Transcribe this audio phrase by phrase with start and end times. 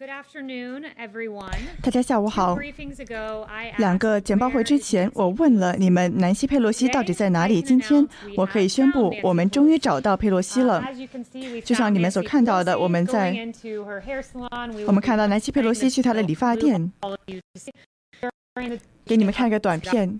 [0.00, 1.60] Good afternoon everyone。
[1.84, 2.56] 大家下午好。
[3.76, 7.60] 两个简报会之前，我问了你们南希佩洛西到底在哪里。
[7.60, 10.82] 今天我可以宣布，我们终于找到佩洛西了。
[11.66, 13.28] 就像你们所看到的，我们在
[14.86, 16.90] 我们看到南希佩洛西去她的理发店，
[19.04, 20.16] 给你们看一个短片。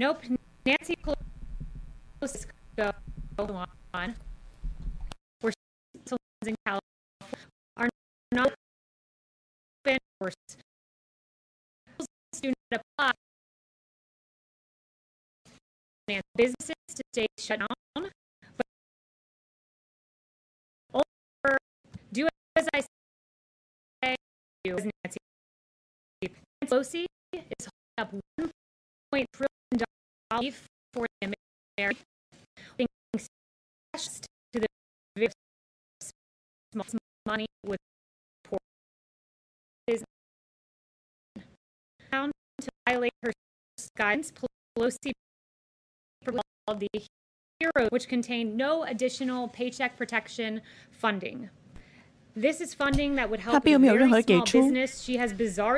[0.00, 0.24] Nope.
[0.64, 2.90] Nancy Pelosi go
[3.92, 4.14] on.
[5.42, 5.52] We're
[6.06, 6.80] still in California
[7.76, 7.90] are
[8.32, 8.54] not
[9.84, 10.30] open or
[12.40, 13.12] do not apply.
[16.34, 17.68] Businesses to stay shut down.
[20.94, 21.58] But
[22.10, 24.16] do as I say.
[24.64, 25.18] Do as Nancy
[26.64, 29.46] Pelosi is holding up 1.3
[30.30, 30.62] olive
[30.92, 31.32] for the
[31.78, 31.96] Mary,
[34.52, 34.66] to the
[35.16, 35.28] very
[36.72, 36.86] small
[37.26, 37.78] money with
[38.44, 38.58] poor
[39.88, 40.02] is
[42.10, 43.32] found to violate her
[43.96, 44.32] guidance.
[44.78, 45.12] Pelosi
[46.66, 46.88] called the
[47.60, 51.50] HERO, which contained no additional paycheck protection funding.
[52.32, 54.62] 他并没有任何给出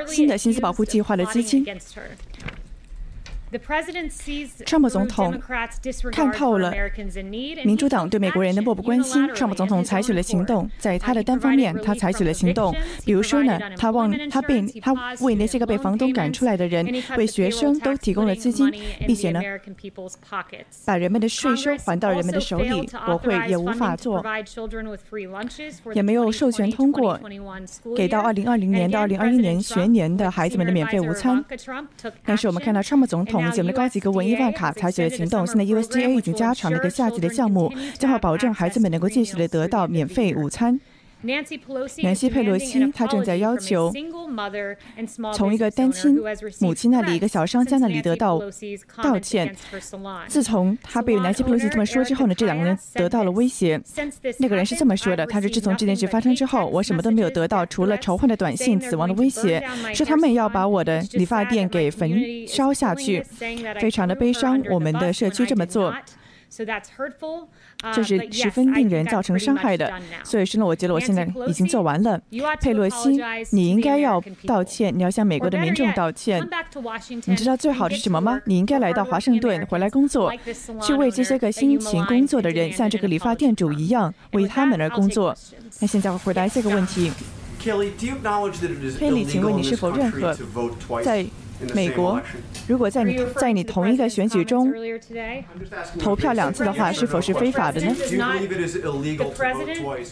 [0.07, 1.65] 新的薪资保护计划的资金。
[4.81, 5.39] 普总统
[6.11, 12.75] 看透了 Americans in need and 民主党对美国人的漠不关心普总统采取了行动，在他的单方面，他采取了行动。
[13.05, 16.85] 比如说呢，他忘他被他为那些个被房东赶出来的人，
[17.17, 18.71] 为学生都提供了资金，
[19.05, 19.41] 并且呢，
[20.85, 22.89] 把人们的税收还到人们的手里。
[23.05, 24.23] 国会也无法做，
[25.93, 27.19] 也没有授权通过
[27.95, 31.43] 给到2020年到2021年学年的孩子们的免费午餐。
[32.23, 35.45] 但是我们看到，川普总统我们的高级顾问伊万卡采取了行动。
[35.45, 40.79] 现在 USDA 已经加长了一个夏季的项目，将会保证孩子们能够继续的得到免费午餐。
[41.23, 41.57] 南希·
[42.31, 43.91] 佩洛西她正在要求
[45.07, 46.19] 从从一个单亲
[46.59, 48.41] 母亲那里、一个小商家那里得到
[49.01, 49.55] 道歉。
[50.27, 53.81] 自从她被南希·佩洛西这么说之后呢，这两个人得到了威胁。
[54.39, 63.23] 那个人是这么说的：“他说，自从这件事发生之后，我什么都没有得到，除了仇恨的短信、死亡的威胁，说他们要把我的理发店给焚烧下去，
[63.79, 64.61] 非常的悲伤。
[64.69, 65.95] 我们的社区这么做。”
[67.93, 69.91] 这是十分令人造成伤害的，
[70.23, 72.19] 所以说呢，我觉得我现在已经做完了。
[72.61, 73.19] 佩洛西，
[73.51, 76.47] 你应该要道歉，你要向美国的民众道歉。
[77.25, 78.39] 你知道最好的是什么吗？
[78.45, 80.31] 你应该来到华盛顿回来工作，
[80.81, 85.35] 去为这些个辛勤工作的人，像这个理发店主一样，为他们而工作。
[85.79, 87.11] 那现在我回答这个问题。
[87.59, 87.71] 佩
[89.09, 90.37] 里，请问你是否认可
[91.01, 91.25] 在
[91.73, 92.21] 美国，
[92.67, 94.73] 如果在你在你同一个选举中
[95.99, 97.95] 投票两次的话，是否是非法的呢？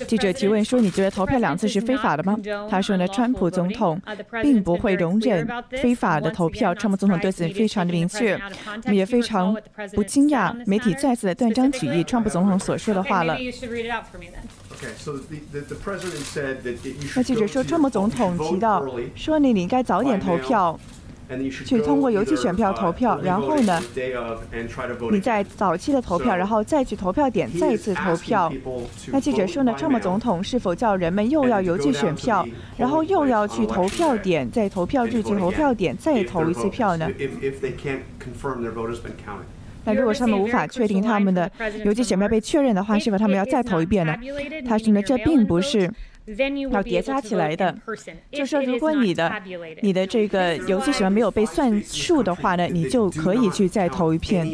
[0.08, 2.38] 记者提问说：“你觉得投票两次是非法的吗？”
[2.70, 4.00] 他说：“呢，川普总统
[4.42, 5.48] 并不会容忍
[5.82, 6.74] 非法的投票。
[6.76, 8.40] 川普总统对此非常的明确，
[8.86, 9.56] 也非常
[9.94, 10.54] 不惊讶。
[10.66, 13.38] 媒体再次的断章取义川普总统所说的话了。”
[17.16, 18.84] 那记者说，川普总统提到
[19.16, 20.80] 说：“你你应该早点投票。”
[21.66, 23.82] 去通过邮寄选票投票，然后呢，
[25.12, 28.52] 你在早期的投票，然后再去投票点再次投票。
[29.12, 32.46] 那记者说呢，川普总统是否叫人们又要邮寄选票，
[32.78, 37.10] 然后又要去投票点，在投票日去投票点再投一次票呢？
[39.84, 41.52] 那如果他们无法确定他们的
[41.84, 44.16] 邮寄选票被确认的话，是否他们要再投一遍呢？
[44.68, 45.92] 他说呢，这并不是。
[46.72, 47.76] 要叠加起来的，
[48.32, 49.32] 就是说，如果你的
[49.82, 54.48] 你的这个邮寄选票没有被算数的话呢，你就可以去再投一遍。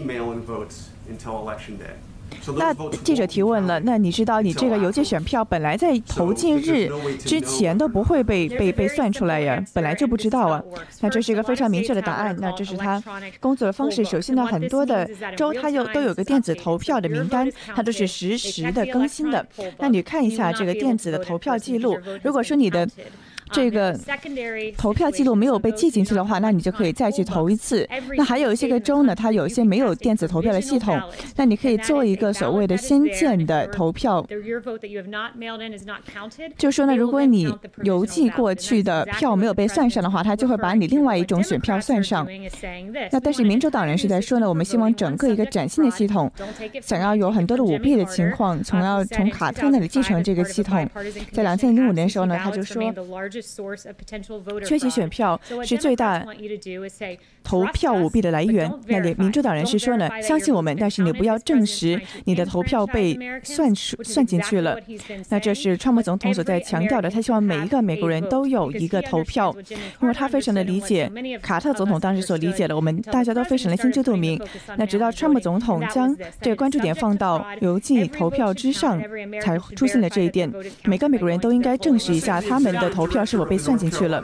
[2.57, 2.73] 那
[3.03, 6.89] 记者提问了，那你知道你这个邮寄选票本来在投进日
[7.19, 10.63] 之前都不会被被被算出来呀，本来就不知道啊。
[11.01, 13.01] 那这是一个非常明确的答案，那这是他
[13.39, 14.03] 工作的方式。
[14.05, 19.45] 首先呢，很多的州它有都有个电子投票的名单，它都是实时的更新的。
[19.77, 22.87] 那你看一下这个电子的投票记录，如果说你的。
[23.51, 23.97] 这个
[24.77, 27.87] 投票记录没有被记进去的话，那你就可以再去投一次。
[28.15, 30.99] 那还有一些个州呢，它有一些没有电子投票的系统，
[31.35, 34.25] 那你可以做一个所谓的先见的投票。
[36.57, 37.51] 就说呢，如果你
[37.83, 42.27] 邮寄过去的票没有被算上的话，它就会把你另外一种选票算上。
[43.11, 46.31] 那但是民主党人是在说呢，我们希望整个一个崭新的系统，
[46.81, 50.87] 想要有很多的舞弊的情况，从要从卡特那里继承这个系统。
[51.31, 52.93] 在两千零五年的时候呢，他就说。
[54.65, 56.25] 缺席选票是最大
[57.43, 58.71] 投票舞弊的来源。
[58.87, 64.77] 那里民主党人士说呢，相信我们，但是你不要证实你的投票被算算进去了。
[65.29, 69.55] 那这是川普总统所在强调的，他希望每一个美国人都有一个投票，
[70.01, 71.09] 因为他非常的理解
[71.41, 74.41] 卡特总统当时所理解的，我们大家都非常的心知肚明。
[74.77, 79.01] 那直到川普总统将这个关注点放到邮寄投票之上，
[79.41, 80.51] 才出现了这一点。
[80.83, 84.23] 每个美国人都应该证实一下他们的投票是否被算进去了。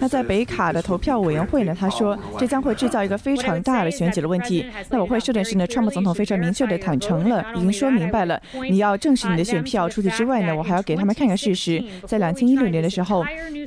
[0.00, 1.76] 那在北卡的投票委员会呢？
[1.78, 4.64] 他说这将会制造一个非常大的选举的问题。
[4.88, 9.88] 那我会说的是呢，川普总统非常明确的坦诚了，已经说明白了，你要证实你的选票。
[9.88, 13.24] 除此之外呢，我还要给他们看看事实，在两千一六年的时候，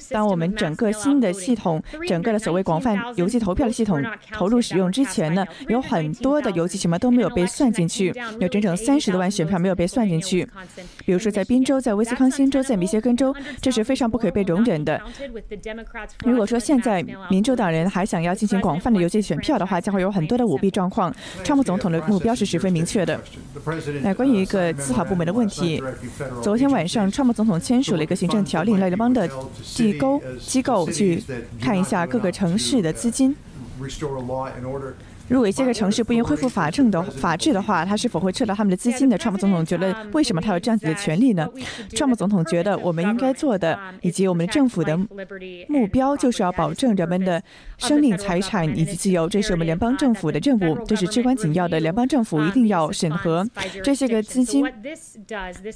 [0.10, 4.02] 当我们整个新的系统，整个的所谓广泛邮寄投票的系统
[4.32, 10.48] 投入使用之前呢，有很多的邮寄什么都没有被算进去，有整整三十多万选票没有被算进去。
[11.06, 15.02] 比如说在宾州、在威斯康星州、在密歇根州，这是非常不可被容忍的。
[16.26, 21.14] 如果说现在民主党人还想要进行广泛的邮寄选票的话，将会有很多的舞弊状况。
[21.44, 23.20] 川普总统的目标是十分明确的。
[24.02, 25.82] 那关于一个司法部门的问题，
[26.42, 29.30] 昨天晚上川普总统签署了一个行政条例，让联邦的
[29.64, 31.24] 机构机构去
[31.60, 33.36] 看一下各个城市的资金。
[35.30, 39.18] 如果这个城市不应恢复法政的法治的话，他是否会撤掉他们的资金呢？
[39.18, 41.48] 川普总统觉得，为什么他有这样子的权利呢？
[41.96, 44.98] 川普总统觉得，我们应该做的，以及我们政府的
[45.68, 47.42] 目标，就是要保证人们的
[47.78, 49.30] 生命、财产以及自由。
[49.30, 51.80] 这是我们联邦政府的任务，这是至关紧要的。
[51.80, 53.48] 联邦政府一定要审核
[53.84, 54.66] 这些个资金，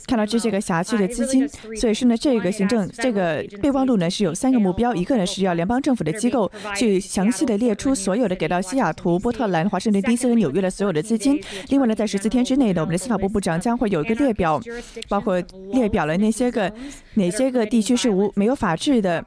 [0.08, 1.48] 看到这些个辖区的资金。
[1.76, 9.43] 所以说呢，这个行政这个备忘录呢是有三个目标，一个呢是要联邦政府的机构去详细的列出所有的给到西雅图、波特。
[9.48, 11.42] 兰、华盛顿 DC 和纽约的所有的资金。
[11.70, 14.62] 另外呢，在十四天之内呢，我们的司法部部长将会有一个列表，
[15.10, 15.42] 包括
[15.72, 16.72] 列表了那些个
[17.16, 19.24] 哪些个地区是无没有法治的，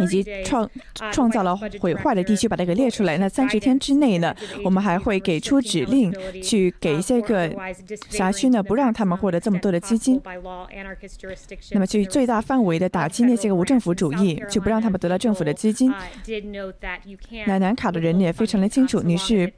[0.00, 0.70] 以及创
[1.10, 3.18] 创造了毁坏的地区，把它给列出来。
[3.18, 4.34] 那三十天之内呢，
[4.64, 7.50] 我们还会给出指令，去给一些个
[8.10, 10.20] 辖区呢，不让他们获得这么多的资金。
[11.72, 15.92] 那么去最大范围的打击那些个无政府主义，就不让他们得到政府的资金。
[17.46, 19.23] 那南卡的人也非常的清楚，你。
[19.24, 19.52] 是。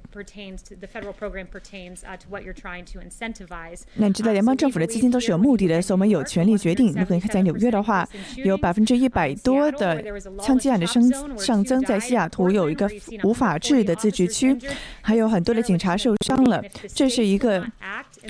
[3.96, 6.88] 那你知道联邦政府的资金都是有目的的，所以我们有权利决定。
[6.94, 10.02] 如果你看在纽约的话，有百分之一百多的
[10.40, 12.88] 枪击案的升上增，在西雅图有一个
[13.24, 14.56] 无法治的自治区，
[15.02, 16.62] 还有很多的警察受伤了，
[16.94, 17.66] 这是一个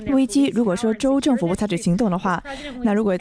[0.07, 0.47] 危机。
[0.47, 2.43] 如果说州政府不采取行动的话，
[2.81, 3.17] 那如果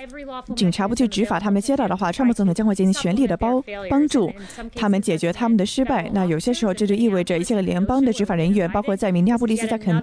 [0.57, 4.33] 警察不去执法他们街道的话，川普总统将会进行全力的帮帮助
[4.75, 6.11] 他们解决他们的失败。
[6.13, 10.03] 那有些时候这就意味着一些联邦的执法人员，包括在明尼亚波利斯、在肯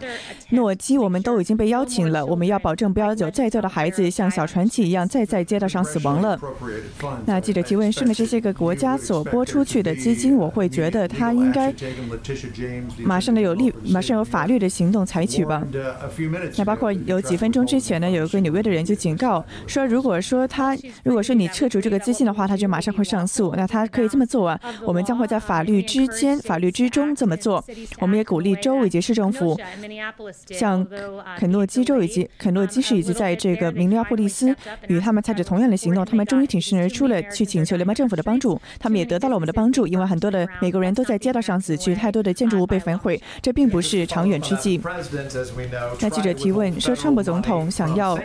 [0.49, 2.25] 诺基，我们都已经被邀请了。
[2.25, 6.39] 我们要保证不要有再多的孩子像小传奇一样再在街道上死亡了。
[7.25, 8.13] 那记者提问：是呢？
[8.13, 11.73] 这些个国家所拨出去的资金，我会觉得他应该
[12.99, 15.61] 马上的有立，马上有法律的行动采取吧。
[16.57, 23.53] 那包括有几分钟之前呢，有一个纽约的人就警告说，如果说他，如果说你撤除这个资金的话，他就马上会上诉。
[23.55, 24.59] 那他可以这么做啊？
[24.85, 27.63] 我们将会在法律之间、法律之中这么做。
[27.99, 29.59] 我们也鼓励州以及市政府，
[30.47, 30.85] 像
[31.37, 34.55] 肯诺基州以及肯诺基市以及在这个明尼阿波利斯，
[34.87, 36.03] 与他们采取同样的行动。
[36.05, 38.59] 他们终于挺身而出了，去请求联邦政府的帮助。
[38.79, 44.81] 他们也得到了我们的帮助，因为很多的美国人都在街道上死去，太多的建筑物被焚毁，这并不是长远之计。
[45.99, 48.19] 那记者提问说，川普总统想要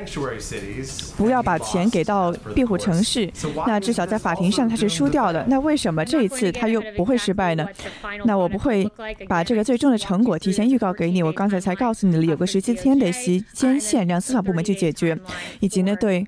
[1.16, 3.30] 不要把钱给到庇护城市？
[3.66, 5.44] 那至少在法庭上他是输掉了。
[5.48, 7.66] 那为什么这一次他又不会失败呢？
[8.24, 8.88] 那我不会。
[9.28, 11.22] 把这个最终的成果提前预告给你。
[11.22, 15.18] 我刚才才告诉你了，有个十七天的时间线，让司法部门去解决，
[15.58, 16.22] 以及呢，对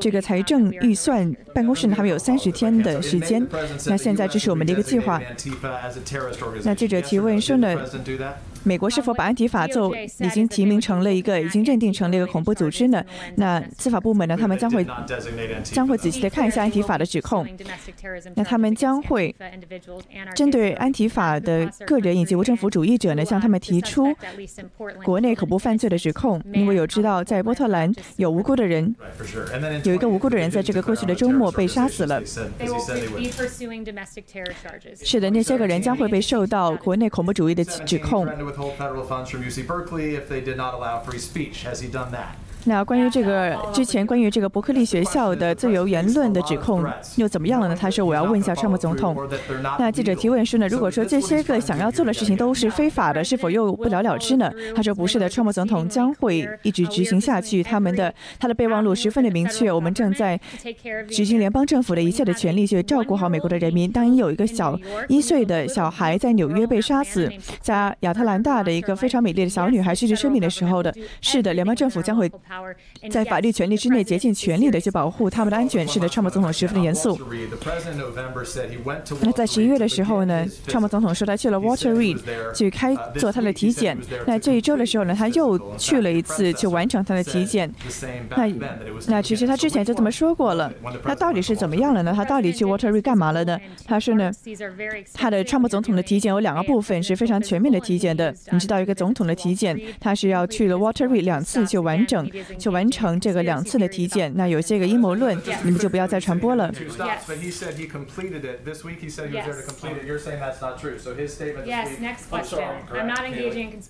[0.00, 3.46] 这个财政预算办公室呢，他们有三十天的时间。
[3.84, 5.20] 那现在这是我们的一个计划。
[6.64, 7.76] 那记者提问说呢？
[8.64, 13.04] 美国是否把安提法就已经提名成了一个已经认定成了一个恐怖组织呢？
[13.36, 14.36] 那司法部门呢？
[14.36, 14.86] 他们将会
[15.62, 17.46] 将会仔细的看一下安提法的指控。
[18.34, 19.34] 那他们将会
[20.34, 24.14] 针对安提法的个人以及无政府主义者呢，向他们提出
[25.04, 26.40] 国内恐怖犯罪的指控。
[26.52, 28.94] 因为有知道在波特兰有无辜的人，
[29.84, 32.22] 有一个无辜的人在这个过去的周末被杀死了。
[35.02, 38.26] 是的，那些个人将会被受到国内恐怖主义的指控。
[38.52, 41.62] Withhold federal funds from UC Berkeley if they did not allow free speech.
[41.62, 42.36] Has he done that?
[42.64, 46.84] 那关于这个之前关于这个伯克利学校的自由言论的指控
[47.16, 47.76] 又怎么样了呢？
[47.78, 49.16] 他说我要问一下川普总统。
[49.78, 54.50] 那记者提问说呢，如果说这些个想要做的事情都是非法的，是否又不了了之呢？
[54.76, 57.62] 他说不是的，川普总统将会一直执行下去。
[57.62, 60.38] 他们的他的备忘录十分的明确，我们正在
[61.08, 63.90] 执行联邦政府的一切的权利，去照顾好美国的人民。
[63.90, 64.78] 当有一个小
[65.08, 72.30] 一岁的小孩在纽约被杀死，在亚特兰大的一个非常美丽的小女孩失去生命的时候的，是的，联邦政府将会。
[73.10, 75.86] 在法律权利之内，竭尽全力的去保护他们的安全。
[75.86, 77.18] 使得，川普总统十分的严肃。
[79.20, 82.18] 那在十一月的时候呢，川普总统说他去了 Walter Reed
[82.54, 83.98] 去开做他的体检。
[84.26, 87.72] 那这一周的时候呢，他又去了一次去完成他的体检。
[88.30, 88.48] 那
[89.08, 90.72] 那其实他之前就这么说过了。
[91.02, 92.12] 他到底是怎么样了呢？
[92.14, 93.58] 他到底去 Walter Reed 干嘛了呢？
[93.84, 94.30] 他说呢，
[95.12, 98.34] 他的川普总统的体检有两个部分是非常全面的体检的。
[98.50, 102.28] 你知道，一个总统的体检，他是要去了 Walter Reed 两次就完整。
[102.58, 106.72] 就完成这个两次的体检，那有些个阴谋论，你们就不要再传播了。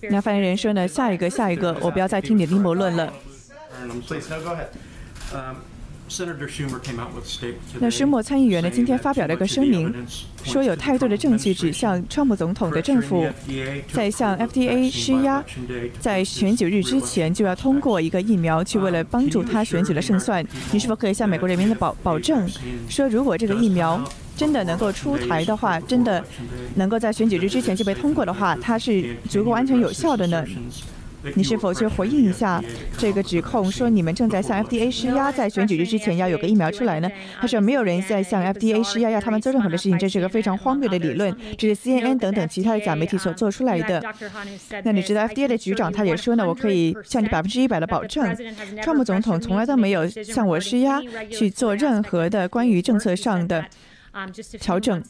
[0.09, 3.13] 那发言人说呢，下一个，下一个，我不要再听你的阴谋论了。
[7.79, 8.69] 那施莫参议员呢？
[8.69, 9.91] 今天发表了一个声明，
[10.43, 13.25] 说有太多的证据指向川普总统的政府
[13.91, 15.43] 在向 FDA 施压，
[15.99, 20.45] 在选举日之前就要通过一个疫苗，去为了帮助他选举的胜算。
[20.71, 22.47] 你是否可以向美国人民的保保证，
[22.87, 24.03] 说如果这个疫苗
[24.37, 26.23] 真的能够出台的话，真的
[26.75, 30.45] 能够在选举日之前就被通过的话，它是足够安全有效的呢？
[31.35, 32.61] 你是否去回应一下
[32.97, 37.09] 这个指控，说你们正在向 FDA 施压，在选举日之前要有个疫苗出来呢？
[37.39, 44.03] 他说没有人在向 FDA 施压，要他们做任何的事情，这是个非常荒谬的理论，这是 CNN 等等其他的假媒体所做出来的。
[44.83, 48.35] 那你知道 FDA 的局长他也说呢，我可以向你百分之一百的保证，
[48.81, 51.01] 川普总统从来都没有向我施压
[51.31, 53.65] 去做任何的关于政策上的。
[54.59, 55.01] 调整，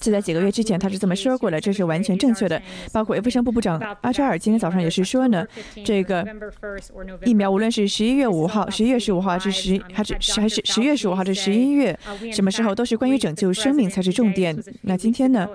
[0.00, 2.60] 就在几个月之前，他是这么说过的，这是完全正确的。
[2.90, 5.46] 包括卫生部部长阿扎尔今天早上也是说呢，
[5.84, 6.26] 这个
[7.24, 11.98] 疫苗无论是十一月五号、十一月十五号，还是十还是还是十月十五号，至十一月
[12.32, 14.58] 什么时候，都是关于拯救生命才是重点。
[14.80, 15.46] 那今天呢？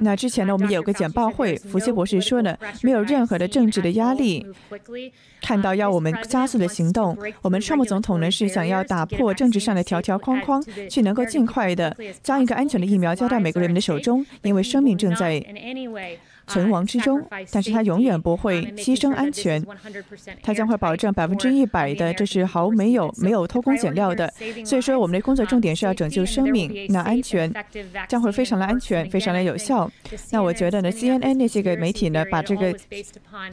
[0.00, 4.46] 那之前呢，我们也有个简报会，福西博士说呢，没有任何的政治的压力，
[5.42, 7.14] 看到要我们加速的行动。
[7.42, 10.00] 我们川普总统呢是想要打破政治上的条。
[10.06, 15.44] 条框框，去能够尽快的将一个安全的疫苗交到美国人民的手中，因为生命正在。
[16.46, 19.64] 存亡之中，但是他永远不会牺牲安全，
[20.42, 24.32] 他将会保证百分之一百的，这是毫没有没有偷工减料的。
[24.64, 27.52] 所以说，我们的工作重点是要拯救生命，那安全
[28.08, 29.90] 将会非常的安全，非常的有效。
[30.30, 32.72] 那我觉得呢，CNN 那些个媒体呢，把这个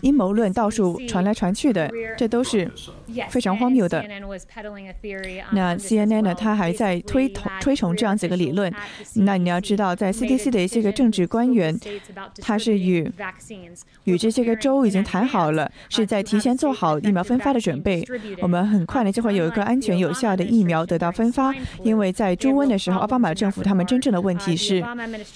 [0.01, 2.71] 阴谋论到处传来传去的，这都是
[3.29, 4.05] 非常荒谬的。
[5.51, 8.71] 那 CNN 呢，他还在推崇推崇这样子一个理论。
[9.15, 11.75] 那你要知道，在 CDC 的一些个政治官员，
[12.39, 12.82] 他是。
[12.83, 13.11] 与
[14.03, 18.05] 与这些个州已经谈好了，是在提前做好疫苗分发的准备。
[18.41, 21.53] 我们很快呢就会有一个安全有效的疫苗得到分发。
[21.83, 24.83] 因为在猪瘟的时候，奥巴马政府他们真正的问题是，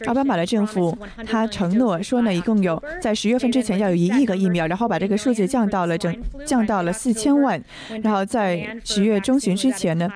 [0.06, 7.62] 奥巴马的政府他承诺说呢，一共有在十月份之前要有一亿个疫苗，然后把这个数字降到了整降到了四千万，
[8.04, 10.10] 然后在十月中旬之前呢，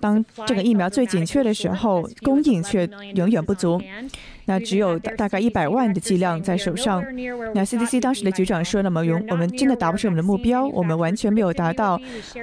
[0.00, 3.80] 当这个疫苗最紧缺的时候，供应却永远不足。
[4.46, 7.02] 那只有大大概一百万的剂量在手上。
[7.54, 11.98] 那 CDC 当时的局长说：“那么，用我们真的达不成我们的目标，我们完全没有达到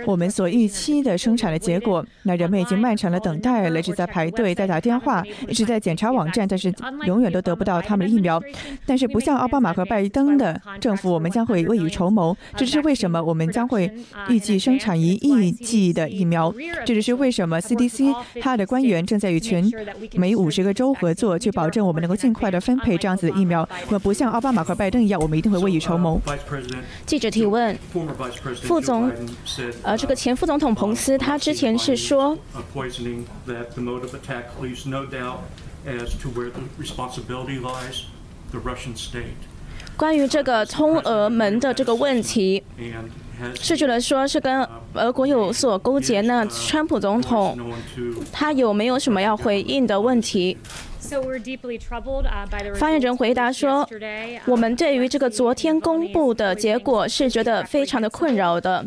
[0.05, 2.03] 我们所预期的生产的结果。
[2.23, 6.73] 那人们已经漫长的等待了，一直在排队，在打电话，一直在检查网站，但是
[7.05, 8.41] 永远都得不到他们的疫苗。
[8.85, 12.35] 但是不像奥巴马和拜登的政府，我们将会未雨绸缪。
[12.55, 13.91] 这就是为什么我们将会
[14.29, 16.51] 预计生产一亿剂的疫苗。
[16.85, 19.63] 这就是为什么 CDC 它的官员正在与全
[20.15, 26.17] 美五十个州合作，去保证。”我们能够尽快的分配这样子的疫苗，我们不像奥巴马和拜登一样，我们一定会未雨绸缪。
[27.05, 27.77] 记者提问：
[28.63, 29.11] 副总，
[29.83, 32.37] 呃，这个前副总统彭斯他之前是说，
[39.97, 42.63] 关于这个通俄门的这个问题。
[43.59, 47.57] 是觉得说是跟俄国有所勾结，那川普总统
[48.31, 50.55] 他有没有什么要回应的问题？
[52.75, 53.87] 发言人回答说
[54.45, 58.85] ：“我们对于这个昨天公布的结果是觉得非常的困扰的。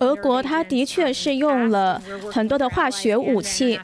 [0.00, 2.02] 俄国它的确是用了
[2.32, 3.78] 很多的化学武器。”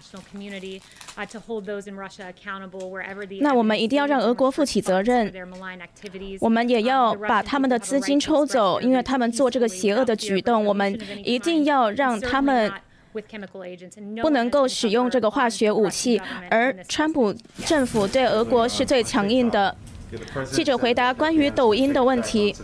[3.40, 5.32] 那我们一定要让俄国负起责任。
[6.40, 10.64] 我们也要把他们的资金抽走，因为他们做这个邪恶的举动。
[10.64, 12.72] 我们一定要让他们
[14.22, 16.20] 不能够使用这个化学武器。
[16.50, 19.76] 而川普政府对俄国是最强硬的。
[20.50, 22.54] 记者回答关于抖音的问题。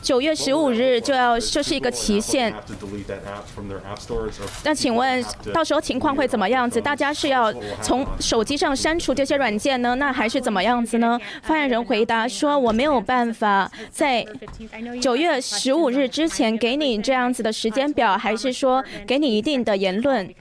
[0.00, 2.54] 九月十五日就要这是一个期限。
[4.64, 6.80] 那请问到时候情况会怎么样子？
[6.80, 9.96] 大家是要从手机上删除这些软件呢？
[9.96, 11.18] 那还是怎么样子呢？
[11.42, 14.24] 发言人回答说：“我没有办法在
[15.00, 20.32] 九月十五日之前给你这样子的时间表，还是说给你一定的言论？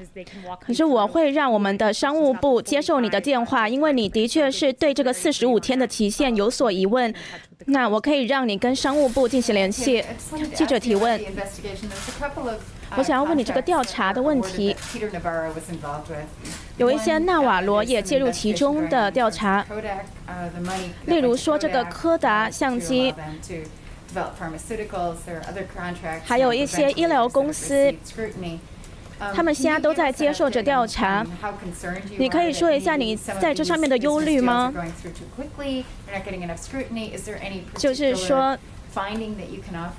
[0.59, 7.13] 可是我会让我们的商务部接受你的电话，因为你的确是对。”这个四十五天的期限有所疑问，
[7.65, 10.03] 那我可以让你跟商务部进行联系。
[10.53, 11.19] 记者提问：
[12.97, 14.75] 我想要问你这个调查的问题。
[16.77, 19.65] 有一些纳瓦罗也介入其中的调查，
[21.05, 23.13] 例如说这个柯达相机，
[26.25, 27.93] 还有一些医疗公司。
[29.33, 31.25] 他们现在都在接受着调查。
[32.17, 34.73] 你可以说一下你在这上面的忧虑吗？
[37.77, 38.57] 就是说，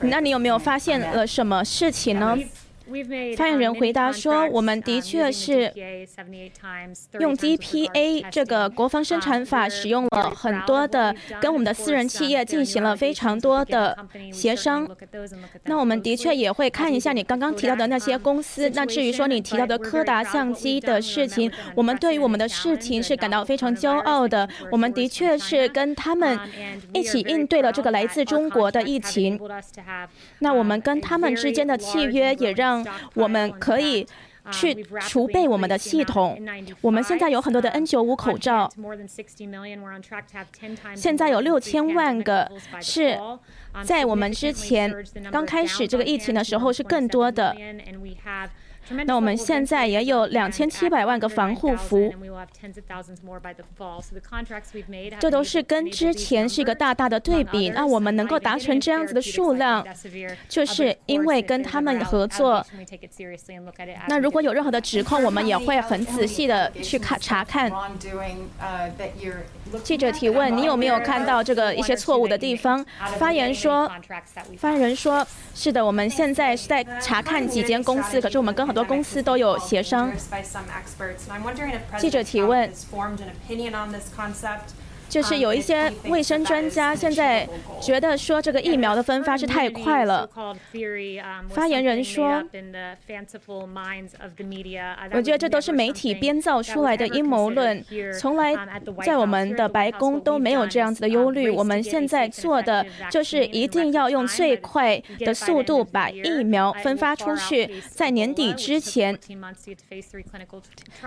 [0.00, 2.36] 那你有没有发现了什么事情呢？
[3.36, 5.72] 发言人回答说：“我们的确是
[7.18, 13.96] 用 DPA 这个国防生产法使用了很多的，跟我们的私人企业进行了非常多的
[14.32, 14.88] 协商。
[15.64, 18.68] 那我们的确也会看一下你刚刚提到的那些公司。
[18.74, 24.48] 那至于说你提到的柯达相机的事情，我们对于我们的事情是感到非常骄傲的。
[24.70, 26.38] 我们的确是跟他们
[26.92, 29.40] 一起应对了这个来自中国的疫情。
[30.40, 32.81] 那我们跟他们之间的契约也让。”
[33.14, 34.06] 我们可以
[34.50, 36.36] 去储备我们的系统。
[36.80, 38.70] 我们现在有很多的 N95 口罩，
[40.94, 43.18] 现在有六千万个，是
[43.84, 44.92] 在我们之前
[45.30, 47.56] 刚开始这个疫情的时候是更多的。
[49.06, 52.12] 那我们现在也有两千七百万个防护服，
[55.18, 57.70] 这都是跟之前是一个大大的对比。
[57.70, 59.86] 那我们能够达成这样子的数量，
[60.48, 62.64] 就是因为跟他们合作。
[64.08, 67.72] 那如果有任何的指控，我们也会很仔细的去看查看。
[69.82, 72.84] 记者提问：你有没有看到这个一些错误的地方？
[73.18, 73.90] 发言说，
[74.58, 80.10] 发言人说：是的，我们现在是在查看几间公司，可是我们跟很多公司都有协商。
[81.98, 82.72] 记者提问。
[85.12, 87.46] 就是有一些卫生专家现在
[87.82, 90.26] 觉得说这个疫苗的分发是太快了。
[91.50, 92.42] 发言人说
[95.12, 97.84] ：“我觉得这都是媒体编造出来的阴谋论，
[98.18, 98.54] 从来
[99.04, 101.50] 在我们的白宫都没有这样子的忧虑。
[101.50, 109.18] 我们现在做的就是一定要用最快的速度把疫苗分发出去，在年底之前。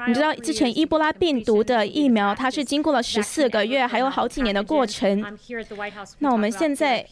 [0.08, 5.24] 你知道之前伊波拉病毒的疫苗，它是经过了十四个月。”还有好几年的过程。
[6.20, 7.06] 那我们现在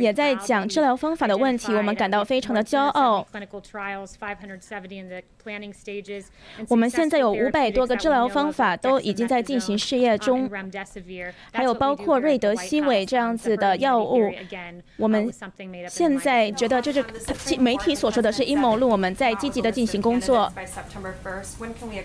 [0.00, 3.24] 也在讲治疗方法的问题，我们感到非常的骄傲。
[6.68, 10.50] 我们现在有五百多个治疗方法都已经在进行试验中，
[11.52, 14.28] 还有包括瑞德西韦这样子的药物。
[14.96, 15.32] 我们
[15.88, 17.04] 现在觉得这是
[17.60, 20.52] 媒体所说的是阴谋论，我们在积极的进行工作。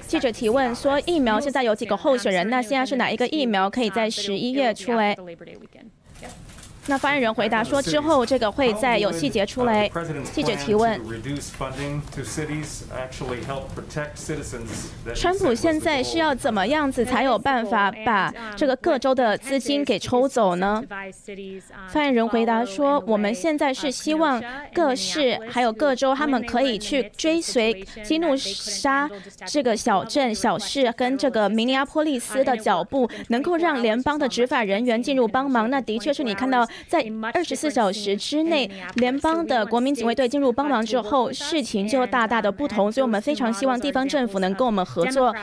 [0.01, 2.47] 记者提问说，疫苗现在有几个候选人？
[2.51, 3.87] 那现在是哪一个疫苗可以？
[3.89, 5.15] 在十一月出来。
[6.89, 9.89] 那发言人回答说，之后这个会再有细节出来。
[10.32, 11.00] 记者提问：
[15.13, 20.82] 川普现在是要怎么样子才有办法把这个各州的资金给抽走呢？
[21.89, 24.41] 发言人回答说：我们现在是希望
[24.73, 29.10] 各市还有各州，他们可以去追随基努沙
[29.45, 35.69] 这个小镇小市跟这个明尼阿波利斯的脚步，能够让联邦的执法人员进入帮忙。
[35.69, 36.65] 那的确是你看到。
[36.87, 42.91] 在二十四小时之内，联邦的国民警卫队进入帮忙之后，事情就大大的不同。
[42.91, 45.33] 所以我们非常希望地方政府能跟我们合作。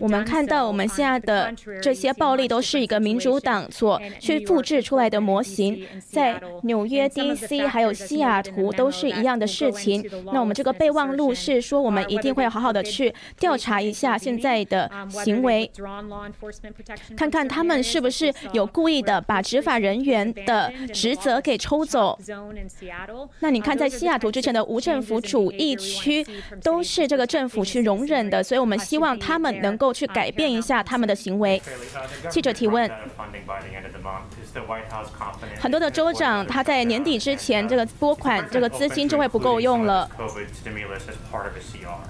[0.00, 7.66] 我们看到我们现在的这些暴力都是一个民主党所去复制出来的模型，在纽约、D.C.
[7.66, 10.04] 还有西雅图都是一样的事情。
[10.32, 15.70] 那我们这个备忘录是说，我们一定会好好的去调查一下现在的行为，
[17.16, 22.18] 看看他们是不是有故意的把执法人员的职责给抽走。
[23.40, 26.26] 那你看，在西雅图之前的无政府主义区
[26.62, 31.60] 都是这个政府去容忍的，所以我们希望他们能够去改变一下他们的行为。
[32.28, 32.90] 记者提问。
[35.60, 40.08] 很多的州长他在年底之前，这个拨款这个资金就会不够用了。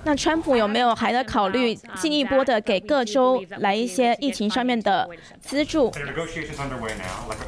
[0.05, 5.09] 那川普有没有还在考虑进一步的给各州来一些疫情上面的
[5.41, 5.93] 资助？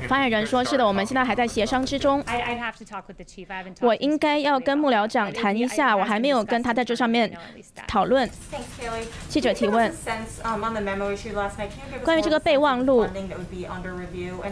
[0.08, 2.24] 发言人说：“是的，我们现在还在协商之中。
[3.80, 7.30] 我应该要跟幕僚长谈一下，我还没有跟他在这上面
[7.87, 8.28] 讨论。”
[9.28, 9.94] 记者提问：
[12.04, 13.06] 关于这个备忘录，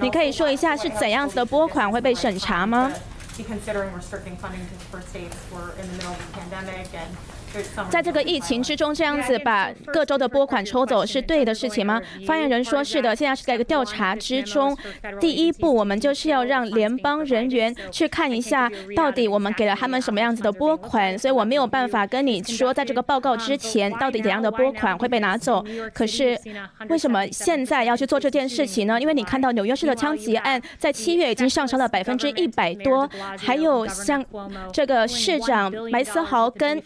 [0.00, 2.92] 你可以说一下是怎样子的拨款会被审查吗？
[7.90, 12.00] 在这个疫情之中，这样子把各州的拨款抽走是对的事情吗？
[12.26, 14.76] 发言人说：“是的，现在是在一个调查之中。
[15.20, 21.18] 第一步，我们就是要让联邦人员去看一下，到底我们给了他们什么样子的拨款。
[21.18, 25.64] 所以我没有办法跟你说，在这个报告之前，到底怎样的拨款会被拿走。
[25.94, 26.38] 可是，
[26.88, 29.00] 为什么现在要去做这件事情呢？
[29.00, 34.24] 因为你看到纽约市的枪击案在七月已经上升了百分之一百多，还有像
[34.72, 36.82] 这个市长白思豪跟。”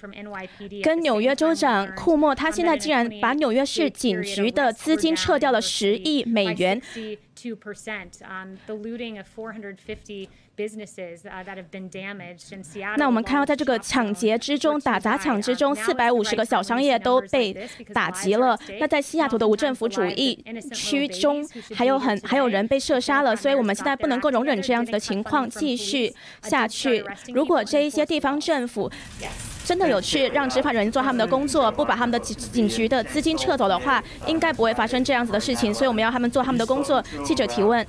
[0.82, 6.80] 跟纽约州长库莫，他现在竟然把纽约市警局的资金撤掉了十亿美元。
[12.98, 18.58] 那我们看到，在这个抢劫之中、打砸抢之中，四百五十个小商业都被打击了。
[18.78, 21.42] 那在西雅图的无政府主义区中，
[21.74, 23.34] 还有很还有人被射杀了。
[23.34, 27.02] 所以我们现在不能够容忍这样子的情况继续下去。
[27.32, 28.90] 如果这一些地方政府，
[29.64, 35.72] 真的有去让执法人员做他们的工作，不把他们的警警局的资金撤走的话，应该不会发生这样子的事情。
[35.72, 37.02] 所以我们要他们做他们的工作。
[37.30, 37.86] 记者提问。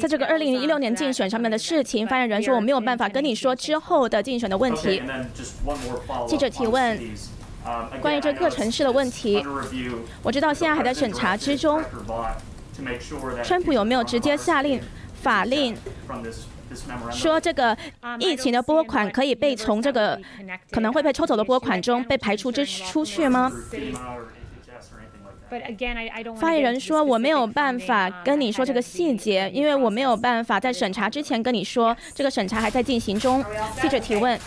[0.00, 5.02] 在这个二零一六年竞选上面的事情，发言人说我没有办法跟你说之后的竞选的问题。
[6.26, 6.98] 记者提问，
[8.00, 9.44] 关于这各城市的问题，
[10.22, 11.82] 我知道现在还在审查之中。
[13.44, 14.80] 川普有没有直接下令
[15.22, 15.76] 法令，
[17.10, 17.76] 说这个
[18.18, 20.20] 疫情的拨款可以被从这个
[20.70, 23.50] 可能会被抽走的拨款中被排除之出去吗？
[26.40, 33.44] 发言人说：“我没有办法跟你说这个细节，因为我没有办法在审查之前跟你说，这个审查还在进行中。”
[33.78, 34.40] 记者提问。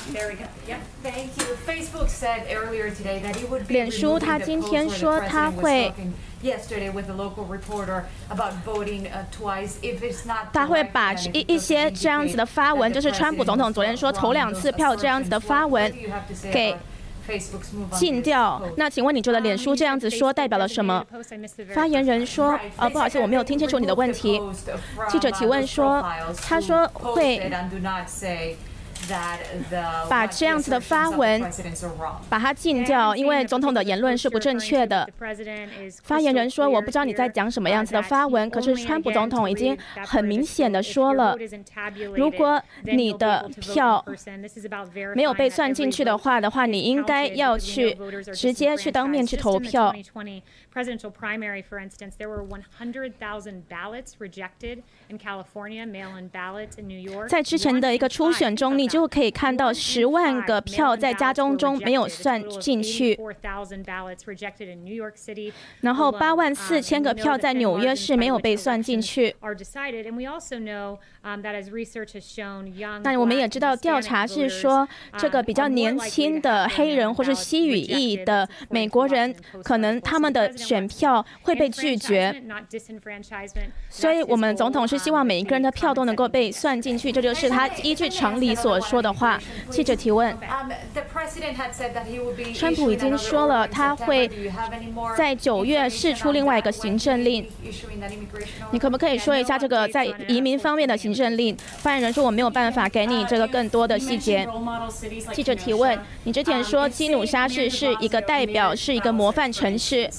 [3.67, 5.93] 脸书他今天说他会。
[10.53, 15.91] 他会把一一些这样子的发文，就是川普总统昨天说投两次票这样子的发文，
[16.51, 16.75] 给
[17.91, 18.61] 禁掉。
[18.77, 21.05] 那请问你觉得脸书这样子说代表了什么？
[21.73, 24.39] 发言人说：“呃，不好意思，我没有听清楚你的问题。”
[25.09, 26.05] 记者提问说
[26.47, 27.41] ：“他说会。”
[30.09, 31.41] 把这样子的发文
[32.29, 35.07] 把它禁掉，因为总统的言论是不正确的。
[36.03, 41.37] 发言人说：“我不知道你在讲什么样子的发文，可是川普总统已经很明显的说了，
[42.15, 44.03] 如果你的票
[45.15, 47.97] 没有被算进去的话的话，你应该要去
[48.33, 49.93] 直接去当面去投票。”
[50.75, 56.99] presidential primary, for instance, there were 100,000 ballots rejected in California, mail-in ballots in New
[56.99, 57.29] York.
[57.29, 63.19] 在之前的一个初选中，你你就可以看到十万个票在家中中没有算进去，
[65.81, 69.35] 然后八万四千个票在纽约市没有被算进去。
[73.03, 82.39] 那我们也知道，调查是说，这个比较年轻的黑人或是西语裔的美国人，可能他们的选票会被拒绝。
[83.89, 89.39] 所以，我们总统是希望每一个人的票都能够被算进去，这就是他依据常理所说的话。
[89.71, 90.37] 记者提问：
[92.53, 94.29] 川普已经说了，他会
[95.17, 97.43] 在九月释出另外一个行政令。
[98.69, 101.15] 你可不可以说一下这个在移民方面的行？
[101.15, 104.45] 政令发言人说：“我没有办法给你这个更多的细节。”
[105.31, 110.09] 记者提问：“你之前说基努沙市是一个代表，是一个模范城市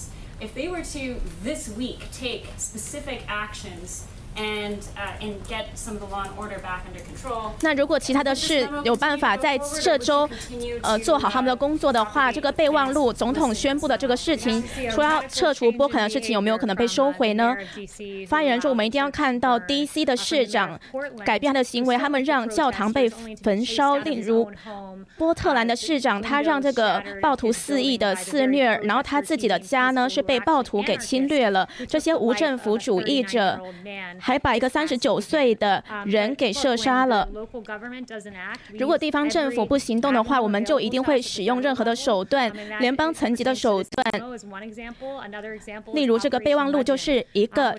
[0.40, 4.04] ，if they were to this week take specific actions
[4.36, 4.78] and
[5.20, 7.52] and get some of the law and order back under control。
[7.62, 10.28] 那如果其他的事有办法在这周
[10.82, 17.56] 呃做好他们的工作的话，这个备忘录总统宣布的这个事情，说要撤除波肯的事情，有没有可能被收回呢？
[18.28, 20.04] 发言人说，我们一定要看到 D.C.
[20.04, 20.78] 的市长
[21.24, 24.50] 改变他的行为，他们让教堂被焚烧，例如
[25.16, 33.60] 波特兰的市长，他让这个暴徒肆意的肆虐，然后他自己的家呢是被暴徒给侵略了，这些无政府主义者。
[34.26, 37.28] 还把一个三十九岁的人给射杀了。
[38.76, 44.04] 如果地方政府不行动的话，我们就一定会使用任何的手段，联邦层级的手段。
[45.94, 47.72] 例如，这个备忘录就是一个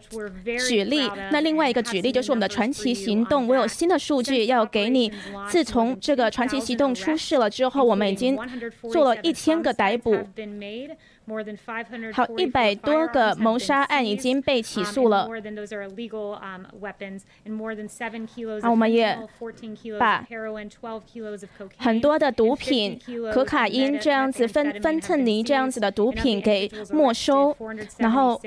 [0.69, 1.11] 举例。
[1.33, 3.45] 那另外一个举例就是我们的传奇行动。
[3.49, 5.11] 我有新的数据要给你。
[5.49, 8.39] 自从这个传奇行动出事了之后，我们已经
[8.89, 10.17] 做了一千个逮捕。
[12.13, 15.29] 好，一百多个谋杀案已经被起诉了。
[18.61, 19.17] 啊，我们也
[19.99, 20.25] 把
[21.77, 22.99] 很多的毒品、
[23.33, 27.55] 可卡因这样子、芬芬特尼这样子的毒品给没收，
[27.97, 28.39] 然后。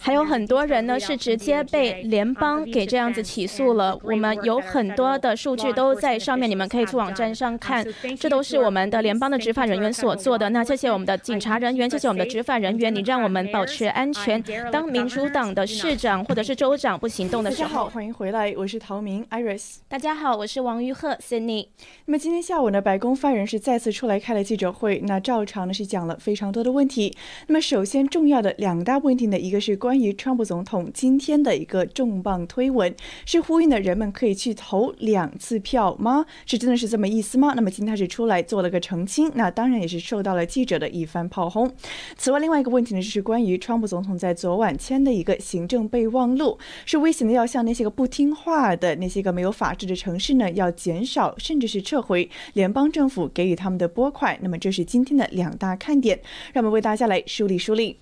[0.00, 3.96] 还有很多人呢是直接被联邦给这样子起诉了。
[4.02, 7.86] 我们有很多的数据都在上面，你们可以去网站上看。
[8.18, 10.48] 这都是我们的联邦的执法人员所做的。
[10.50, 14.42] 那谢谢我们的警察人员，谢谢我们的执法人员，你让我们保持安全。
[14.72, 19.76] 当民主党的市长或者是州长不行动的时候，大家好，欢迎回来，我是陶明 Iris。
[19.86, 21.68] 大家好，我是王玉鹤 Sydney。
[22.06, 27.14] 那么今天下午呢，白宫发言人是再次出来开了记者会，那照常呢是讲了非常多的问题。
[27.48, 28.77] 那么首先重要的两。
[28.78, 32.94] 两大问题呢，一个是关于川普总统今天的一个重磅推文，
[33.26, 36.24] 是呼吁呢人们可以去投两次票吗？
[36.46, 37.54] 是真的是这么意思吗？
[37.56, 41.68] 那么今天他是出来做了个澄清，那当然也是受到了记者的一番炮轰。
[42.16, 54.38] 此外，另外一个问题呢，就是关于川普总统在昨晚签的一个行政备忘录，是威胁呢要向那些个不听话的那些个没有法治的城市呢，要减少甚至是撤回联邦政府给予他们的拨款。
[54.40, 56.20] 那么这是今天的两大看点，
[56.52, 57.96] 让我们为大家来梳理梳理。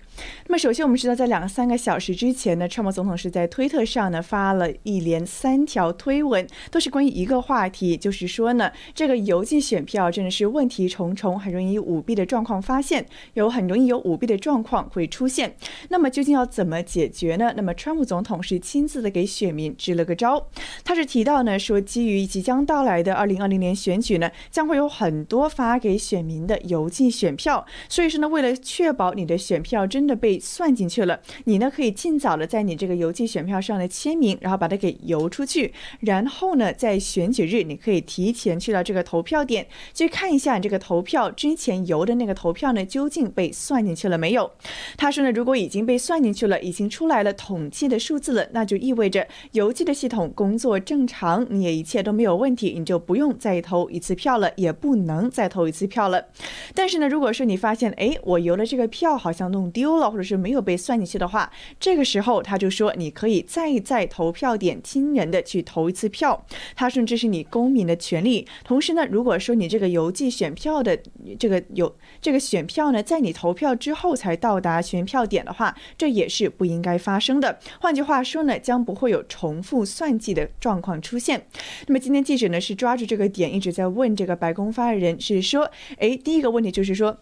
[0.47, 15.55] 那么首先，我们知道，在两三个小时之前呢，川普总统是在推特上呢发了一连三条推文，都是关于一个话题，就是说呢，这个邮寄选票真的是问题重重，很容易舞弊的状况发现，有很容易有舞弊的状况会出现。
[15.89, 17.53] 那么究竟要怎么解决呢？
[17.55, 20.47] 那么川普总统是亲自的给选民支了个招，
[20.83, 44.49] 他是提到呢说，基于即将到来的二零二零年选举呢，将会有很多发给选民的邮寄选票，所以说呢，为了确保你的选票真的被算进去了，你呢可以尽早的在你这个邮寄选票上的签名，然后把它给邮出去，然后呢在选举日你可以提前去到这个投票点去看一下这个投票之前邮的那个投票呢究竟被算进去了没有。
[44.95, 56.25] 他说呢，如果已经被算进去了，已经出来了统计的数字了，那就意味着邮寄的系统工作正常，你也一切都没有问题，你就不用再投一次票了，也不能再投一次票了。
[56.73, 66.45] 但是呢，如果说你发现哎我邮的这个票好像弄丢，或者是没有被算进去的话，这个时候他就说你可以再在投票点亲人的去投一次票。
[66.75, 68.47] 他说这是你公民的权利。
[68.63, 70.97] 同时呢，如果说你这个邮寄选票的
[71.39, 77.59] 这个有这个选票呢，在你投票之后才到达选票点的话，这也是不应该发生的。
[77.79, 81.45] 换句话说呢，将不会有重复算计的状况出现。
[81.87, 87.17] 那么今天记者呢是抓住这个点，一直在问这个白宫发言人，是说，哎，第一个问题就是说。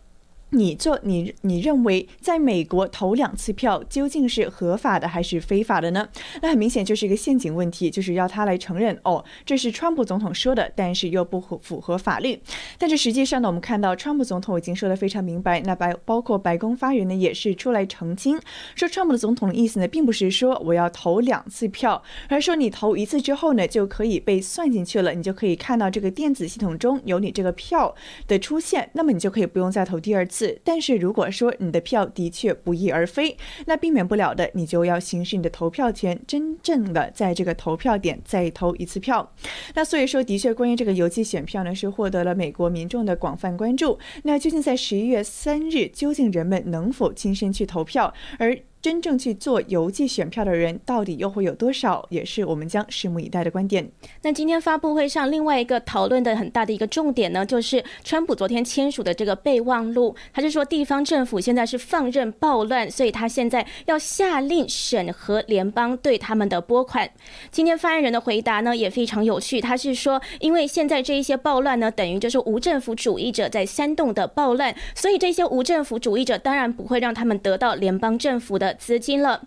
[0.56, 6.08] 你做你你认为在美国投两次票究竟是合法的还是非法的呢？
[6.42, 12.40] 那很明显就是一个陷阱问题，就是要他来承认哦，这是川普总统说的，但是又不符符合法律。
[12.78, 18.40] 但是实际上呢，我们看到川普总统已经说的非常明白，那白包括白宫发言人呢也是出来澄清，
[18.76, 27.94] 说川普的总统的意思呢，并不是说我要投两次票，而是说你投一次之后呢，就可以被算进去了，你就可以看到这个电子系统中有你这个票
[28.28, 30.45] 的出现，那么你就可以不用再投第二次。
[30.64, 39.34] 但是如果说你的票的确不翼而飞，那避免不了的，你就要行使你的投票权，真正的在这个投票点再投一次票。
[39.74, 43.98] 那所以说，的确，关于这个邮寄选票呢，是获得了美国民众的广泛关注。
[44.24, 48.14] 那究竟在十一月三日，究竟人们能否亲身去投票？
[48.40, 53.90] 而真正去做邮寄选票的人到底又会有多少，也是我们将拭目以待的观点。
[54.22, 60.16] 那今天发布会上另外一个讨论的很大的一个重点呢，就是川普昨天签署的这个备忘录。
[60.32, 67.10] 他是说地方政府现在是放任暴乱，所以他现在要下令审核联邦对他们的拨款。
[67.50, 78.75] 今天发言人的回答呢也非常有趣，他是说，因为现在这一些暴乱呢，等于就是无政府主义者在煽动的暴乱，所以这些无政府主义者当然不会让他们得到联邦政府的。
[78.76, 79.42] 资金了，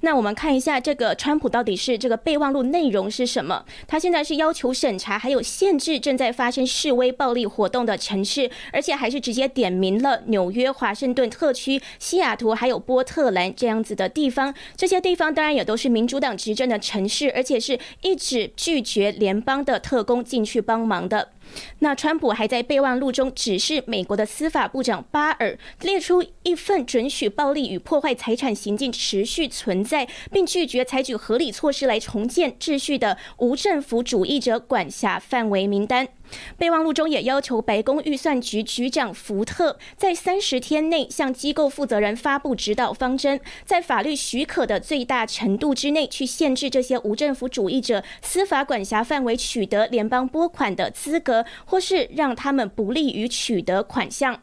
[0.00, 3.64] 那我们看一下这个川普到底是这个备忘录内容是什么？
[3.86, 14.54] 他现在是要求审查还有限制正在发生示威暴力活动的城市，而且还是直接点名了纽约、华盛顿特区、西雅图还有波特兰这样子的地方。
[14.76, 21.30] 这些地方当然也都是民主党执政的城市，而且是一直拒绝联邦的特工进去帮忙的。
[21.80, 36.08] 那川普还在备忘录中指示美国的司法部长巴尔列出一份准许暴力与破坏财产行径持续存在，并拒绝采取合理措施来重建秩序的无政府主义者管辖范围名单。
[36.56, 54.40] 备忘录中也要求白宫预算局局长福特在三十天内向机构负责人发布指导方针，在法律许可的最大程度之内去限制这些无政府主义者司法管辖范围取得联邦拨款的资格，或是让他们不利于取得款项。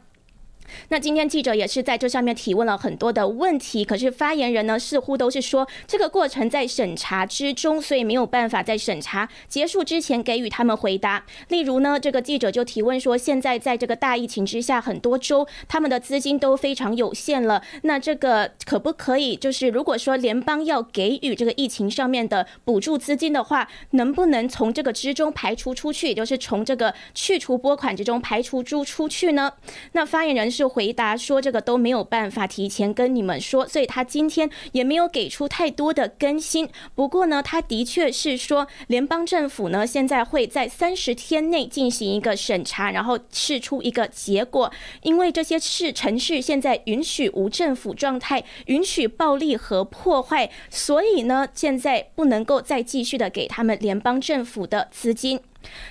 [0.88, 11.24] 那今天记者也是在这上面提问了很多的问题，可是发言人呢似乎都是说这个过程在审查之中，所以没有办法在审查结束之前给予他们回答。
[11.48, 29.52] 例如呢，这个记者就提问说，现在在这个大疫情之下，很多州他们的资金都非常有限了，那这个可不可以就是如果说联邦要给予这个疫情上面的补助资金的话，能不能从这个之中排除出去，就是从这个去除拨款之中排除出出去呢？
[29.92, 30.50] 那发言人。
[30.60, 36.68] 就回答说这个都没有办法提前跟你们说，所以他今天也没有给出太多的更新。
[36.94, 44.70] 不过呢，他的确是说联邦政府呢现在会在三十天内进行一个审查，然后试出一个结果。
[45.00, 55.40] 因为这些市城市现在允许无政府状态，允许暴力和破坏，所以呢现在不能够再继续的给他们联邦政府的资金。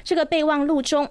[0.03, 1.09] 这个备忘录中。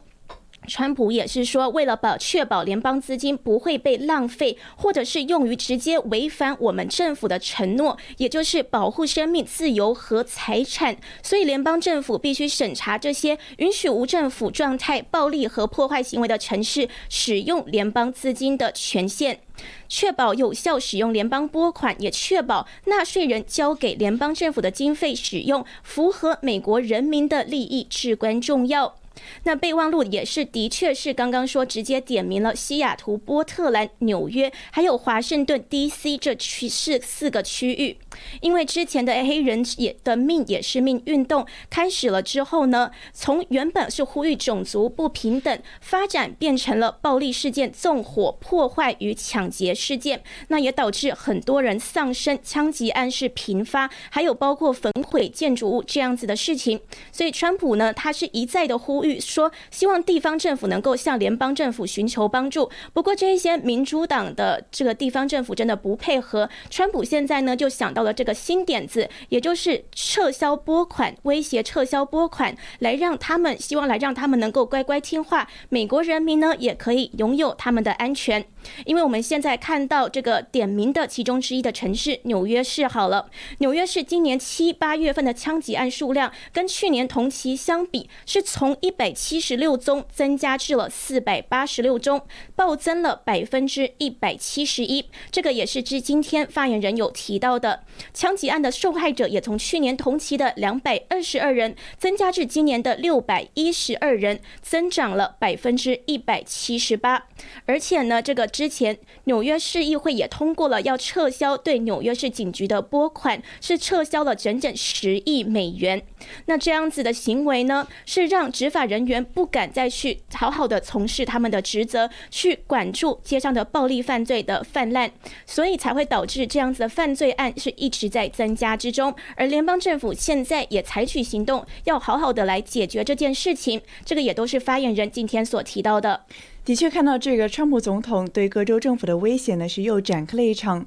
[0.69, 19.41] 川普也是说，为了保确保联邦资金不会被浪费，或者是用于直接违反我们政府的承诺，也就是保护生命、自由和财产，所以联邦政府必须审查这些允许无政府状态、暴力和破坏行为的城市使用联邦资金的权限，
[19.89, 28.97] 确保有效使用联邦拨款，也确保纳税人交给联邦政府的经费使用符合美国人民的利益，至关重要。
[29.45, 36.19] 那备忘录也是，的确是刚刚说直接点名了西雅图、波特兰、纽约，还有华盛顿 D.C.
[36.19, 37.97] 这区是四个区域。
[38.41, 56.81] 因为之前的黑人也的命也是命运动开始了之后呢，从原本是呼吁种族不平等，发展变成了暴力事件、纵火、破坏与抢劫事件，那也导致很多人丧生，枪击案是频发，还有包括焚毁建筑物这样子的事情。
[57.13, 62.69] 所以川普呢，他是一再的呼吁说，希望地方政府能够向联邦政府寻求帮助。
[62.93, 68.09] 不过这一些民主党的这个地方政府真的不配合，川普现在呢就想到了。
[68.19, 78.45] 这个新点子，也就是撤销拨款，威胁撤销拨款，来让他们希望来让他们能够乖乖听话，美国人民呢也可以拥有他们的安全。
[78.85, 92.21] 因为我们现在看到这个点名的其中之一的城市纽约市，好了，纽约市今年七八月份的枪击案数量跟去年同期相比，是从一百七十六宗增加至了四百八十六宗，
[92.55, 95.07] 暴增了百分之一百七十一。
[95.31, 107.27] 这个也是至今天发言人有提到的，枪击案的受害者也从去年同期的两百二十二人增加至今年的六百一十二人，增长了百分之一百七十八。
[107.65, 108.47] 而且呢，这个。
[108.59, 116.03] 之前，纽约市议会也通过了要撤销对纽约市警局的拨款，是撤销了整整十亿美元。
[116.47, 125.13] 那这样子的行为呢，是让执法人员不敢再去好好的从事他们的职责，去管住街上的暴力犯罪的泛滥，
[125.47, 129.15] 所以才会导致这样子的犯罪案是一直在增加之中。
[129.37, 133.81] 而联邦政府现在也采取行动，要好好的来解决这件事情。
[134.05, 136.25] 这个也都是发言人今天所提到的。
[136.69, 140.85] 的确，看到这个川普总统对各州政府的威胁呢，是又展开了一场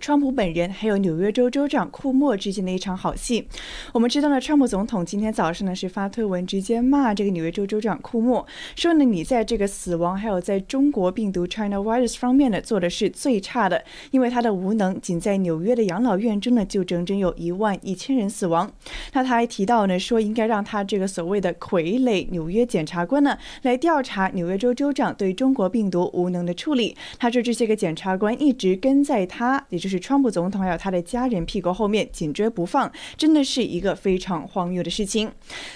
[0.00, 3.46] 川普本人还有纽约州州长库莫之间的一场好戏。
[3.92, 18.70] 我们知道呢，川普总统今天早上呢是发推文直接骂这个纽约州州长库莫，说呢你在这个死亡还有在中国病毒 China virus 方面呢做的是最差的，因为他的无能，仅在纽约的养老院中呢就整整有一万一千人死亡。
[19.12, 26.96] 那他还提到呢说应该让他这个所谓的傀儡纽约检察官呢来调查纽约州州长对中国病毒无能的处理。
[27.16, 35.30] 他说这些个检察官一直跟在他，就是川普总统还有他的家人屁股后面紧追不放，真的是一个非常荒谬的事情。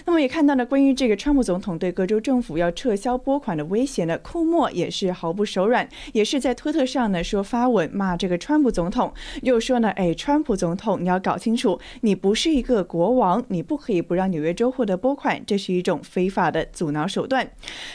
[0.06, 17.46] 那么也看到了关于这个川普总统对各州政府要撤销拨款的威胁呢，库莫也是毫不手软，也是在推特上呢说发文骂这个川普总统，又说呢，哎，川普总统你要搞清楚，你不是一个国王，你不可以不让纽约州获得拨款，这是一种非法的阻挠手段。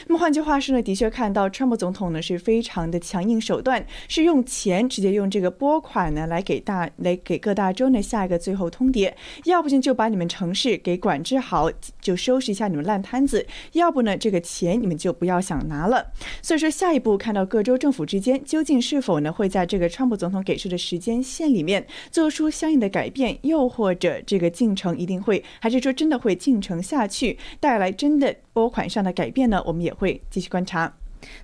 [0.06, 6.44] 那么换句话说呢，的确看到川普总统呢是非常的强硬手段，是用钱直接用这个拨款呢来。
[6.44, 9.10] 给大来给各大州呢下一个最后通牒，
[9.44, 11.70] 要不就把你们城市给管制好，
[12.02, 13.40] 就收拾一下你们烂摊子；
[13.72, 16.12] 要不呢，这个钱你们就不要想拿了。
[16.42, 29.62] 所以说，下一步看到各州政府之间究竟是否呢会在这个川普总统给出的时间线里面做出相应的改变，又或者这个进程一定会，还是说真的会进程下去，带来真的拨款上的改变呢？
[29.64, 30.94] 我们也会继续观察。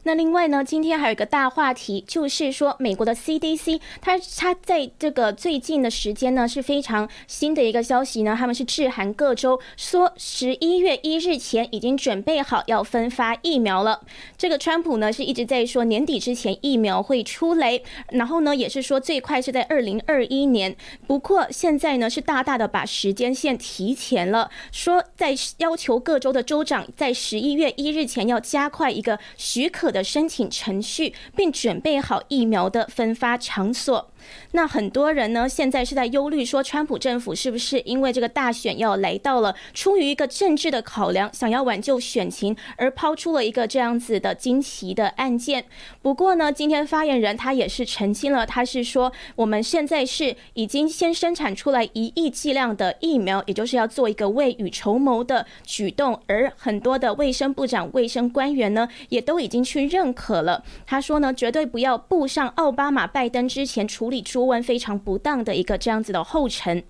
[0.05, 14.03] 那另外呢，今天还有一个大话题，就是说美国的 CDC，它它在这个最近的时间呢是非常新的一个消息呢，他们是致函各州，说十一月一日前已经准备好要分发疫苗了。
[14.37, 20.77] 这个川普呢是一直在说年底之前疫苗会出雷，然后呢也是说最快是在二零二一年，
[21.07, 29.70] 不过现在呢是大大的把时间线提前了，说在要求各州的州长在十一月一日前要加快一个许。
[29.71, 34.13] 可的申请程序，并准备好疫苗的分发场所。
[34.53, 45.65] 那很多人呢，现在是在忧虑说，川普政府是不是因为这个大选要来到了，出于一个政治的考量，想要挽救选情，而抛出了一个这样子的惊奇的案件。
[46.03, 56.21] 不过呢，今天发言人他也是澄清了，他是说，我们现在是已经先生产出来一亿剂量的疫苗，也就是要做一个未雨绸缪的举动。
[56.27, 59.61] 而很多的卫生部长、卫生官员呢，也都已经。
[59.71, 66.85] 去认可了，他说呢，绝对不要步上奥巴马、拜登之前处理朱温非常不当的一个这样子的后尘。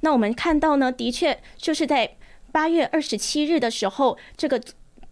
[0.00, 2.16] 那我们看到呢，的确就是在
[2.52, 4.60] 八月二十七日的时候，这个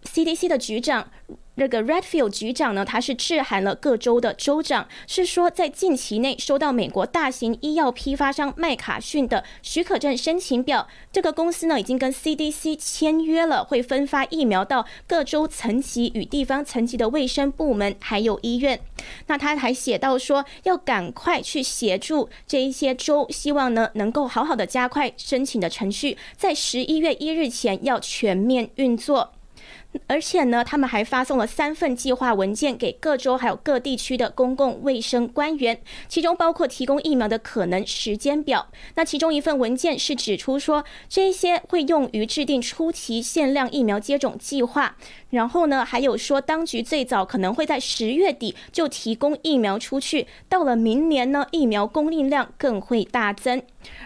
[0.04, 1.11] CDC 的局长。
[1.57, 10.86] 那个 Redfield 局长呢，他是致函了各州的州长，是说在近期内收到美国大型医药批发商麦卡逊的许可证申请表。
[11.11, 18.78] 这个公司呢，已经跟 CDC 签约了，会分发疫苗到各州层级与地方层级的卫生部门还有医院。
[19.28, 29.32] 那他还写到说，要赶快去协助这一些州，希望呢能够好好的加快申请的程序，在十一月一日前要全面运作。
[30.07, 38.68] 而且呢，他们还发送了三份计划文件给各州还有各地区的公共卫生官员，其中包括提供疫苗的可能时间表。
[38.94, 44.97] 那其中一份文件是指出说，这些会用于制定初期限量疫苗接种计划。
[45.30, 53.62] 然后呢，还有说，当局最早可能会在十月底就提供疫苗出去，到了明年呢，疫苗供应量更会大增。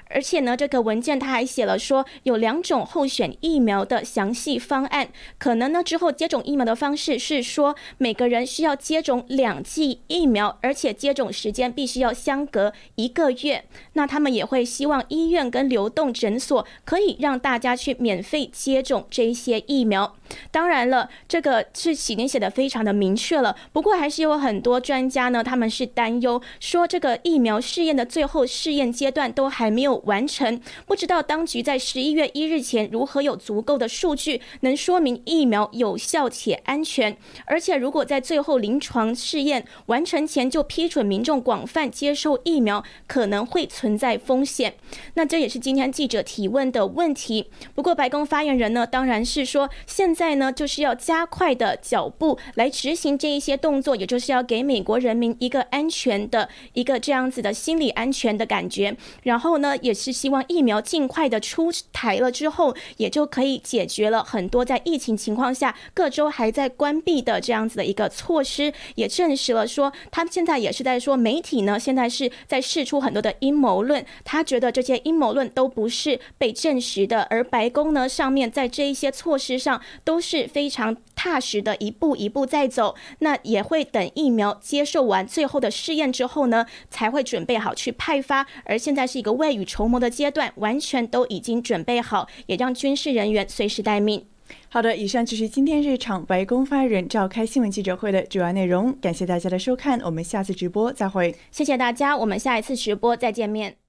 [0.08, 5.08] 而且呢，这个文件他还写了说，有两种候选疫苗的详细方案，
[5.38, 13.64] 可能呢之后接种疫苗的方式是说，每个人需要接种两剂疫苗，而且接种时间必须要相隔一个月。
[13.92, 20.16] 那他们也会希望医院跟流动诊所可以让大家去免费接种这些疫苗。
[20.50, 23.56] 当然了，这个是已经写的非常的明确了。
[23.72, 37.16] 不过还是有很多专家呢，他们是担忧说，这个疫苗试验的最后试验阶段都还没有完成，不知道当局在十一月一日前如何有足够的数据能说明疫苗有效且安全。
[37.46, 44.74] 而且如果在最后临床试验完成前就批准民众广泛接受疫苗，可能会存在风险。
[45.14, 47.50] 那这也是今天记者提问的问题。
[47.74, 50.10] 不过白宫发言人呢，当然是说现。
[50.10, 58.94] 在呢，就是要加快的脚步来执行这一些动作，也就是要给美国人民一个安全的一个这样子的心理安全的感觉。
[59.22, 68.72] 然后呢，也是希望疫苗尽快的出台了之后，也就可以解决了很多在疫情情况下各州还在关闭的这样子的一个措施。
[68.96, 79.80] 也证实了说，他们现在也是在说，媒体呢现在是在试出很多的阴谋论，他觉得这些阴谋论都不是被证实的，而白宫呢上面在这一些措施上。
[80.04, 82.94] 都是非常常踏实的一步一步在走。
[83.20, 88.46] 那也会等疫苗接受完最后的试验之后呢，才会准备好去派发。
[88.64, 94.24] 而现在是一个未雨绸缪的阶段，完全都已经准备好，也让军事人员随时待命。
[94.68, 98.92] 好的，以上就是今天这场白宫发言人召开新闻记者会的主要内容。
[99.00, 101.34] 感谢大家的收看，我们下次直播再会。
[101.52, 103.80] 谢谢大家，我们下一次直播再见面。